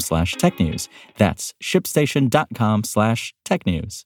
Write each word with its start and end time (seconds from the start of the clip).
slash 0.00 0.34
technews. 0.36 0.88
That's 1.16 1.54
shipstation.com 1.62 2.84
slash 2.84 3.34
technews. 3.44 4.04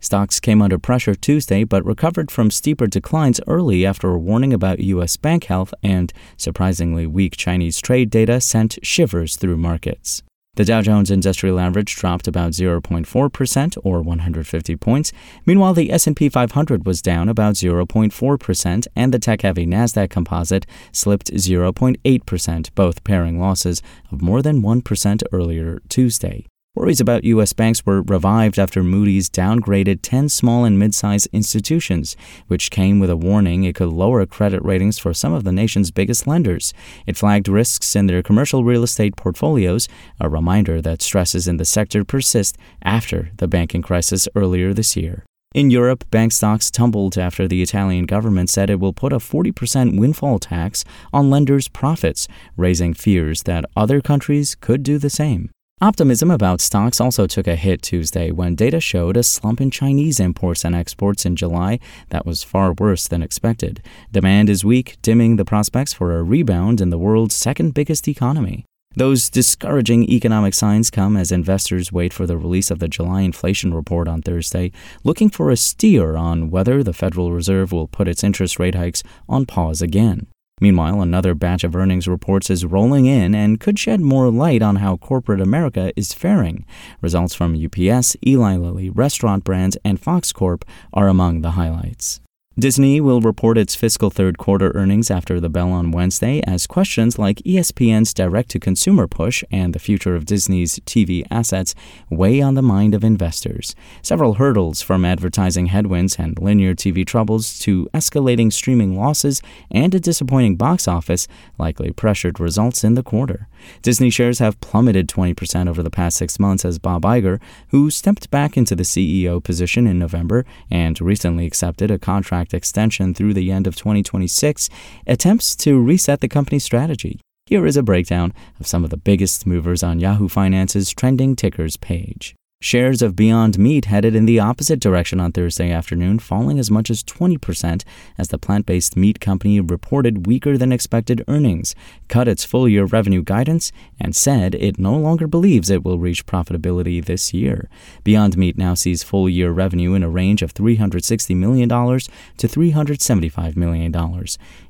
Stocks 0.00 0.38
came 0.38 0.62
under 0.62 0.78
pressure 0.78 1.14
Tuesday 1.14 1.64
but 1.64 1.84
recovered 1.84 2.30
from 2.30 2.50
steeper 2.50 2.86
declines 2.86 3.40
early 3.48 3.84
after 3.84 4.10
a 4.10 4.18
warning 4.18 4.52
about 4.52 4.78
U.S. 4.78 5.16
bank 5.16 5.44
health 5.44 5.74
and 5.82 6.12
surprisingly 6.36 7.06
weak 7.06 7.36
Chinese 7.36 7.80
trade 7.80 8.08
data 8.08 8.40
sent 8.40 8.78
shivers 8.82 9.36
through 9.36 9.56
markets. 9.56 10.22
The 10.58 10.64
Dow 10.64 10.82
Jones 10.82 11.12
Industrial 11.12 11.60
Average 11.60 11.94
dropped 11.94 12.26
about 12.26 12.50
0.4% 12.50 13.78
or 13.84 14.02
150 14.02 14.74
points. 14.74 15.12
Meanwhile, 15.46 15.74
the 15.74 15.92
S&P 15.92 16.28
500 16.28 16.84
was 16.84 17.00
down 17.00 17.28
about 17.28 17.54
0.4% 17.54 18.86
and 18.96 19.14
the 19.14 19.20
tech-heavy 19.20 19.66
Nasdaq 19.66 20.10
Composite 20.10 20.66
slipped 20.90 21.32
0.8%, 21.32 22.74
both 22.74 23.04
pairing 23.04 23.38
losses 23.38 23.82
of 24.10 24.20
more 24.20 24.42
than 24.42 24.60
1% 24.60 25.22
earlier 25.32 25.80
Tuesday. 25.88 26.44
Worries 26.78 27.00
about 27.00 27.24
U.S. 27.24 27.52
banks 27.52 27.84
were 27.84 28.02
revived 28.02 28.56
after 28.56 28.84
Moody's 28.84 29.28
downgraded 29.28 29.98
10 30.00 30.28
small 30.28 30.64
and 30.64 30.78
mid 30.78 30.94
sized 30.94 31.26
institutions, 31.32 32.16
which 32.46 32.70
came 32.70 33.00
with 33.00 33.10
a 33.10 33.16
warning 33.16 33.64
it 33.64 33.74
could 33.74 33.88
lower 33.88 34.24
credit 34.26 34.64
ratings 34.64 34.96
for 34.96 35.12
some 35.12 35.32
of 35.32 35.42
the 35.42 35.50
nation's 35.50 35.90
biggest 35.90 36.28
lenders. 36.28 36.72
It 37.04 37.16
flagged 37.16 37.48
risks 37.48 37.96
in 37.96 38.06
their 38.06 38.22
commercial 38.22 38.62
real 38.62 38.84
estate 38.84 39.16
portfolios, 39.16 39.88
a 40.20 40.28
reminder 40.28 40.80
that 40.80 41.02
stresses 41.02 41.48
in 41.48 41.56
the 41.56 41.64
sector 41.64 42.04
persist 42.04 42.56
after 42.80 43.32
the 43.38 43.48
banking 43.48 43.82
crisis 43.82 44.28
earlier 44.36 44.72
this 44.72 44.96
year. 44.96 45.24
In 45.56 45.72
Europe, 45.72 46.08
bank 46.12 46.30
stocks 46.30 46.70
tumbled 46.70 47.18
after 47.18 47.48
the 47.48 47.60
Italian 47.60 48.06
government 48.06 48.50
said 48.50 48.70
it 48.70 48.78
will 48.78 48.92
put 48.92 49.12
a 49.12 49.16
40% 49.16 49.98
windfall 49.98 50.38
tax 50.38 50.84
on 51.12 51.28
lenders' 51.28 51.66
profits, 51.66 52.28
raising 52.56 52.94
fears 52.94 53.42
that 53.42 53.64
other 53.76 54.00
countries 54.00 54.54
could 54.54 54.84
do 54.84 54.98
the 54.98 55.10
same. 55.10 55.50
Optimism 55.80 56.28
about 56.28 56.60
stocks 56.60 57.00
also 57.00 57.28
took 57.28 57.46
a 57.46 57.54
hit 57.54 57.82
Tuesday 57.82 58.32
when 58.32 58.56
data 58.56 58.80
showed 58.80 59.16
a 59.16 59.22
slump 59.22 59.60
in 59.60 59.70
Chinese 59.70 60.18
imports 60.18 60.64
and 60.64 60.74
exports 60.74 61.24
in 61.24 61.36
July 61.36 61.78
that 62.08 62.26
was 62.26 62.42
far 62.42 62.72
worse 62.72 63.06
than 63.06 63.22
expected. 63.22 63.80
Demand 64.10 64.50
is 64.50 64.64
weak, 64.64 64.96
dimming 65.02 65.36
the 65.36 65.44
prospects 65.44 65.92
for 65.92 66.18
a 66.18 66.24
rebound 66.24 66.80
in 66.80 66.90
the 66.90 66.98
world's 66.98 67.36
second 67.36 67.74
biggest 67.74 68.08
economy. 68.08 68.64
Those 68.96 69.30
discouraging 69.30 70.10
economic 70.10 70.54
signs 70.54 70.90
come 70.90 71.16
as 71.16 71.30
investors 71.30 71.92
wait 71.92 72.12
for 72.12 72.26
the 72.26 72.36
release 72.36 72.72
of 72.72 72.80
the 72.80 72.88
July 72.88 73.20
inflation 73.20 73.72
report 73.72 74.08
on 74.08 74.20
Thursday, 74.20 74.72
looking 75.04 75.30
for 75.30 75.48
a 75.48 75.56
steer 75.56 76.16
on 76.16 76.50
whether 76.50 76.82
the 76.82 76.92
Federal 76.92 77.30
Reserve 77.30 77.70
will 77.70 77.86
put 77.86 78.08
its 78.08 78.24
interest 78.24 78.58
rate 78.58 78.74
hikes 78.74 79.04
on 79.28 79.46
pause 79.46 79.80
again. 79.80 80.26
Meanwhile, 80.60 81.00
another 81.00 81.34
batch 81.34 81.64
of 81.64 81.76
earnings 81.76 82.08
reports 82.08 82.50
is 82.50 82.64
rolling 82.64 83.06
in 83.06 83.34
and 83.34 83.60
could 83.60 83.78
shed 83.78 84.00
more 84.00 84.30
light 84.30 84.62
on 84.62 84.76
how 84.76 84.96
corporate 84.96 85.40
America 85.40 85.92
is 85.96 86.12
faring. 86.12 86.64
Results 87.00 87.34
from 87.34 87.54
UPS, 87.54 88.16
Eli 88.26 88.56
Lilly, 88.56 88.90
Restaurant 88.90 89.44
Brands, 89.44 89.76
and 89.84 90.00
Fox 90.00 90.32
Corp 90.32 90.64
are 90.92 91.08
among 91.08 91.42
the 91.42 91.52
highlights. 91.52 92.20
Disney 92.58 93.00
will 93.00 93.20
report 93.20 93.56
its 93.56 93.76
fiscal 93.76 94.10
third 94.10 94.36
quarter 94.36 94.72
earnings 94.74 95.12
after 95.12 95.38
the 95.38 95.48
bell 95.48 95.70
on 95.70 95.92
Wednesday 95.92 96.40
as 96.44 96.66
questions 96.66 97.16
like 97.16 97.36
ESPN's 97.46 98.12
direct 98.12 98.50
to 98.50 98.58
consumer 98.58 99.06
push 99.06 99.44
and 99.52 99.72
the 99.72 99.78
future 99.78 100.16
of 100.16 100.24
Disney's 100.24 100.80
TV 100.80 101.24
assets 101.30 101.76
weigh 102.10 102.40
on 102.40 102.54
the 102.54 102.62
mind 102.62 102.96
of 102.96 103.04
investors. 103.04 103.76
Several 104.02 104.34
hurdles 104.34 104.82
from 104.82 105.04
advertising 105.04 105.66
headwinds 105.66 106.16
and 106.18 106.36
linear 106.40 106.74
TV 106.74 107.06
troubles 107.06 107.60
to 107.60 107.88
escalating 107.94 108.52
streaming 108.52 108.98
losses 108.98 109.40
and 109.70 109.94
a 109.94 110.00
disappointing 110.00 110.56
box 110.56 110.88
office 110.88 111.28
likely 111.58 111.92
pressured 111.92 112.40
results 112.40 112.82
in 112.82 112.94
the 112.94 113.04
quarter. 113.04 113.46
Disney 113.82 114.10
shares 114.10 114.40
have 114.40 114.60
plummeted 114.60 115.08
20% 115.08 115.68
over 115.68 115.82
the 115.82 115.90
past 115.90 116.16
six 116.16 116.40
months 116.40 116.64
as 116.64 116.80
Bob 116.80 117.02
Iger, 117.02 117.40
who 117.68 117.88
stepped 117.88 118.30
back 118.32 118.56
into 118.56 118.74
the 118.74 118.82
CEO 118.82 119.42
position 119.42 119.86
in 119.86 119.98
November 119.98 120.44
and 120.70 121.00
recently 121.00 121.46
accepted 121.46 121.90
a 121.90 121.98
contract 122.00 122.47
extension 122.54 123.14
through 123.14 123.34
the 123.34 123.50
end 123.50 123.66
of 123.66 123.76
2026 123.76 124.68
attempts 125.06 125.54
to 125.56 125.80
reset 125.80 126.20
the 126.20 126.28
company's 126.28 126.64
strategy. 126.64 127.20
Here 127.46 127.66
is 127.66 127.76
a 127.76 127.82
breakdown 127.82 128.34
of 128.60 128.66
some 128.66 128.84
of 128.84 128.90
the 128.90 128.96
biggest 128.96 129.46
movers 129.46 129.82
on 129.82 130.00
Yahoo 130.00 130.28
Finance's 130.28 130.90
trending 130.90 131.34
tickers 131.34 131.76
page. 131.76 132.34
Shares 132.60 133.02
of 133.02 133.14
Beyond 133.14 133.56
Meat 133.56 133.84
headed 133.84 134.16
in 134.16 134.26
the 134.26 134.40
opposite 134.40 134.80
direction 134.80 135.20
on 135.20 135.30
Thursday 135.30 135.70
afternoon, 135.70 136.18
falling 136.18 136.58
as 136.58 136.72
much 136.72 136.90
as 136.90 137.04
20% 137.04 137.84
as 138.18 138.28
the 138.28 138.38
plant 138.38 138.66
based 138.66 138.96
meat 138.96 139.20
company 139.20 139.60
reported 139.60 140.26
weaker 140.26 140.58
than 140.58 140.72
expected 140.72 141.24
earnings, 141.28 141.76
cut 142.08 142.26
its 142.26 142.44
full 142.44 142.68
year 142.68 142.84
revenue 142.84 143.22
guidance, 143.22 143.70
and 144.00 144.16
said 144.16 144.56
it 144.56 144.76
no 144.76 144.96
longer 144.96 145.28
believes 145.28 145.70
it 145.70 145.84
will 145.84 146.00
reach 146.00 146.26
profitability 146.26 147.02
this 147.04 147.32
year. 147.32 147.70
Beyond 148.02 148.36
Meat 148.36 148.58
now 148.58 148.74
sees 148.74 149.04
full 149.04 149.28
year 149.28 149.52
revenue 149.52 149.94
in 149.94 150.02
a 150.02 150.10
range 150.10 150.42
of 150.42 150.52
$360 150.52 151.36
million 151.36 151.68
to 151.68 152.48
$375 152.48 153.56
million. 153.56 154.24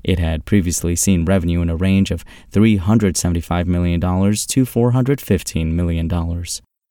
It 0.04 0.18
had 0.18 0.44
previously 0.44 0.94
seen 0.94 1.24
revenue 1.24 1.62
in 1.62 1.70
a 1.70 1.76
range 1.76 2.10
of 2.10 2.22
$375 2.52 3.66
million 3.66 3.98
to 3.98 4.06
$415 4.06 5.72
million. 5.72 6.08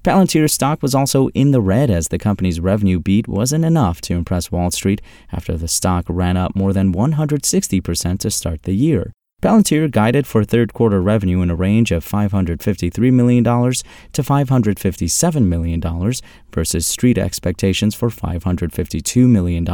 Palantir 0.08 0.50
stock 0.50 0.82
was 0.82 0.96
also 0.96 1.28
in 1.34 1.52
the 1.52 1.60
red 1.60 1.90
as 1.90 2.08
the 2.08 2.18
company's 2.18 2.62
revenue 2.62 2.98
beat 2.98 3.28
wasn't 3.28 3.66
enough 3.66 4.00
to 4.00 4.14
impress 4.14 4.50
Wall 4.50 4.72
Street 4.72 5.02
after 5.34 5.58
the 5.58 5.68
stock 5.68 6.06
ran 6.08 6.38
up 6.38 6.56
more 6.56 6.72
than 6.72 6.94
160% 6.94 8.20
to 8.20 8.32
start 8.32 8.64
the 8.64 8.72
year. 8.72 9.12
Palantir 9.42 9.92
guided 9.92 10.26
for 10.26 10.46
third 10.46 10.72
quarter 10.72 11.02
revenue 11.02 11.42
in 11.42 11.50
a 11.50 11.56
range 11.56 11.92
of 11.92 12.06
$553 12.06 13.12
million 13.12 13.44
to 13.44 14.22
$557 14.24 15.44
million 15.44 16.14
versus 16.54 16.88
street 16.88 17.18
expectations 17.18 17.94
for 17.94 18.08
$552 18.08 19.28
million. 19.28 19.66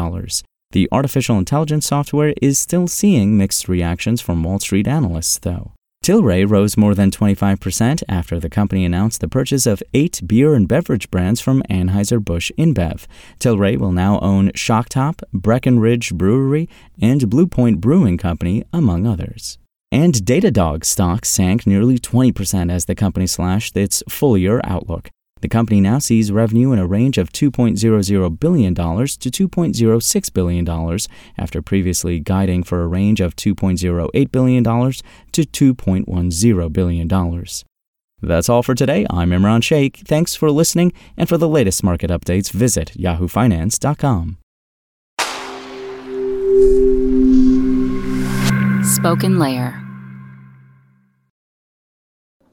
The 0.72 0.90
artificial 0.92 1.38
intelligence 1.38 1.86
software 1.86 2.34
is 2.42 2.58
still 2.58 2.88
seeing 2.88 3.38
mixed 3.38 3.70
reactions 3.70 4.20
from 4.20 4.44
Wall 4.44 4.58
Street 4.58 4.88
analysts, 4.88 5.38
though. 5.38 5.74
Tilray 6.04 6.44
rose 6.46 6.76
more 6.76 6.94
than 6.94 7.12
25% 7.12 8.04
after 8.10 8.38
the 8.38 8.50
company 8.50 8.84
announced 8.84 9.22
the 9.22 9.30
purchase 9.30 9.66
of 9.66 9.82
eight 9.94 10.20
beer 10.28 10.54
and 10.54 10.68
beverage 10.68 11.10
brands 11.10 11.40
from 11.40 11.64
Anheuser-Busch 11.70 12.52
InBev. 12.58 13.06
Tilray 13.40 13.78
will 13.78 13.94
now 13.94 14.20
own 14.20 14.52
Shock 14.54 14.90
Top, 14.90 15.22
Breckenridge 15.32 16.14
Brewery, 16.14 16.68
and 17.02 17.30
Blue 17.30 17.48
Point 17.48 17.80
Brewing 17.80 18.18
Company, 18.18 18.66
among 18.74 19.08
others. 19.08 19.58
And 19.94 20.14
Datadog 20.16 20.84
stock 20.84 21.24
sank 21.24 21.66
nearly 21.66 21.98
20% 21.98 22.70
as 22.70 22.84
the 22.84 22.96
company 22.96 23.26
slashed 23.26 23.78
its 23.78 24.04
full 24.10 24.38
year 24.38 24.60
outlook. 24.66 25.10
The 25.44 25.50
company 25.50 25.82
now 25.82 26.00
sees 26.00 26.32
revenue 26.32 26.72
in 26.72 26.80
a 26.80 26.88
range 26.88 27.18
of 27.18 27.30
$2.00 27.34 28.40
billion 28.40 28.74
to 28.74 28.80
$2.06 28.80 30.34
billion 30.34 31.00
after 31.38 31.62
previously 31.62 32.22
guiding 32.22 32.64
for 32.64 32.82
a 32.82 32.88
range 32.88 33.20
of 33.20 33.36
$2.08 33.36 34.32
billion 34.32 34.64
to 34.64 35.74
$2.10 35.76 36.74
billion. 36.74 37.46
That's 38.22 38.48
all 38.48 38.64
for 38.64 38.74
today. 38.74 39.06
I'm 39.10 39.32
Imran 39.32 39.62
Sheikh. 39.62 39.98
Thanks 40.06 40.34
for 40.34 40.50
listening, 40.50 40.94
and 41.18 41.28
for 41.28 41.38
the 41.38 41.50
latest 41.50 41.84
market 41.84 42.10
updates, 42.10 42.50
visit 42.50 42.94
yahoofinance.com. 42.96 44.38
Spoken 48.86 49.40
Layer. 49.40 49.83